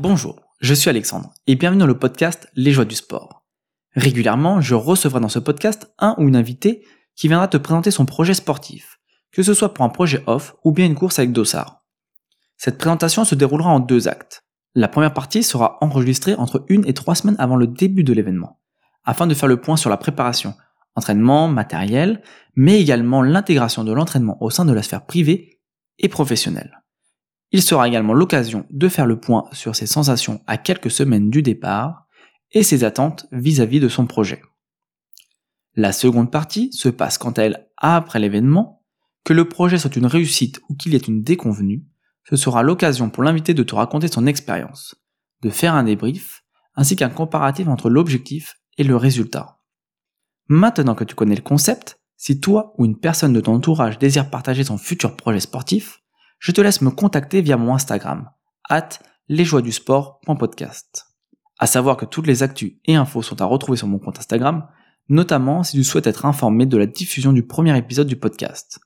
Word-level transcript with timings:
Bonjour, 0.00 0.40
je 0.60 0.74
suis 0.74 0.88
Alexandre 0.88 1.34
et 1.48 1.56
bienvenue 1.56 1.80
dans 1.80 1.86
le 1.86 1.98
podcast 1.98 2.48
Les 2.54 2.70
joies 2.70 2.84
du 2.84 2.94
sport. 2.94 3.42
Régulièrement, 3.96 4.60
je 4.60 4.76
recevrai 4.76 5.18
dans 5.18 5.28
ce 5.28 5.40
podcast 5.40 5.92
un 5.98 6.14
ou 6.18 6.28
une 6.28 6.36
invitée 6.36 6.86
qui 7.16 7.26
viendra 7.26 7.48
te 7.48 7.56
présenter 7.56 7.90
son 7.90 8.06
projet 8.06 8.32
sportif, 8.32 9.00
que 9.32 9.42
ce 9.42 9.54
soit 9.54 9.74
pour 9.74 9.84
un 9.84 9.88
projet 9.88 10.22
off 10.28 10.54
ou 10.62 10.70
bien 10.70 10.86
une 10.86 10.94
course 10.94 11.18
avec 11.18 11.32
Dossard. 11.32 11.82
Cette 12.56 12.78
présentation 12.78 13.24
se 13.24 13.34
déroulera 13.34 13.70
en 13.70 13.80
deux 13.80 14.06
actes. 14.06 14.44
La 14.76 14.86
première 14.86 15.14
partie 15.14 15.42
sera 15.42 15.78
enregistrée 15.80 16.36
entre 16.36 16.64
une 16.68 16.86
et 16.86 16.94
trois 16.94 17.16
semaines 17.16 17.34
avant 17.40 17.56
le 17.56 17.66
début 17.66 18.04
de 18.04 18.12
l'événement, 18.12 18.60
afin 19.04 19.26
de 19.26 19.34
faire 19.34 19.48
le 19.48 19.60
point 19.60 19.76
sur 19.76 19.90
la 19.90 19.96
préparation, 19.96 20.54
entraînement, 20.94 21.48
matériel, 21.48 22.22
mais 22.54 22.80
également 22.80 23.20
l'intégration 23.20 23.82
de 23.82 23.92
l'entraînement 23.92 24.40
au 24.40 24.50
sein 24.50 24.64
de 24.64 24.72
la 24.72 24.84
sphère 24.84 25.06
privée 25.06 25.60
et 25.98 26.08
professionnelle. 26.08 26.84
Il 27.50 27.62
sera 27.62 27.88
également 27.88 28.12
l'occasion 28.12 28.66
de 28.70 28.88
faire 28.88 29.06
le 29.06 29.18
point 29.18 29.44
sur 29.52 29.74
ses 29.74 29.86
sensations 29.86 30.42
à 30.46 30.58
quelques 30.58 30.90
semaines 30.90 31.30
du 31.30 31.42
départ 31.42 32.06
et 32.52 32.62
ses 32.62 32.84
attentes 32.84 33.26
vis-à-vis 33.32 33.80
de 33.80 33.88
son 33.88 34.06
projet. 34.06 34.42
La 35.74 35.92
seconde 35.92 36.30
partie 36.30 36.72
se 36.72 36.88
passe 36.88 37.18
quant 37.18 37.30
à 37.30 37.42
elle 37.42 37.68
après 37.76 38.18
l'événement, 38.18 38.82
que 39.24 39.32
le 39.32 39.48
projet 39.48 39.78
soit 39.78 39.96
une 39.96 40.06
réussite 40.06 40.60
ou 40.68 40.74
qu'il 40.74 40.92
y 40.92 40.96
ait 40.96 40.98
une 40.98 41.22
déconvenue, 41.22 41.84
ce 42.28 42.36
sera 42.36 42.62
l'occasion 42.62 43.10
pour 43.10 43.22
l'invité 43.22 43.54
de 43.54 43.62
te 43.62 43.74
raconter 43.74 44.08
son 44.08 44.26
expérience, 44.26 44.96
de 45.42 45.50
faire 45.50 45.74
un 45.74 45.84
débrief, 45.84 46.44
ainsi 46.74 46.96
qu'un 46.96 47.08
comparatif 47.08 47.68
entre 47.68 47.90
l'objectif 47.90 48.56
et 48.76 48.84
le 48.84 48.96
résultat. 48.96 49.60
Maintenant 50.48 50.94
que 50.94 51.04
tu 51.04 51.14
connais 51.14 51.36
le 51.36 51.42
concept, 51.42 52.00
si 52.16 52.40
toi 52.40 52.74
ou 52.76 52.84
une 52.84 52.98
personne 52.98 53.32
de 53.32 53.40
ton 53.40 53.54
entourage 53.54 53.98
désire 53.98 54.30
partager 54.30 54.64
son 54.64 54.78
futur 54.78 55.16
projet 55.16 55.40
sportif, 55.40 56.02
je 56.38 56.52
te 56.52 56.60
laisse 56.60 56.82
me 56.82 56.90
contacter 56.90 57.40
via 57.40 57.56
mon 57.56 57.74
Instagram, 57.74 58.30
at 58.68 59.00
lesjoiesdusport.podcast. 59.28 61.06
À 61.58 61.66
savoir 61.66 61.96
que 61.96 62.04
toutes 62.04 62.26
les 62.26 62.42
actus 62.42 62.74
et 62.84 62.94
infos 62.94 63.22
sont 63.22 63.40
à 63.42 63.44
retrouver 63.44 63.78
sur 63.78 63.88
mon 63.88 63.98
compte 63.98 64.18
Instagram, 64.18 64.66
notamment 65.08 65.62
si 65.62 65.76
tu 65.76 65.84
souhaites 65.84 66.06
être 66.06 66.26
informé 66.26 66.66
de 66.66 66.76
la 66.76 66.86
diffusion 66.86 67.32
du 67.32 67.42
premier 67.42 67.76
épisode 67.76 68.06
du 68.06 68.16
podcast. 68.16 68.78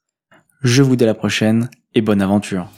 Je 0.62 0.82
vous 0.82 0.96
dis 0.96 1.04
à 1.04 1.08
la 1.08 1.14
prochaine 1.14 1.68
et 1.94 2.00
bonne 2.00 2.22
aventure. 2.22 2.68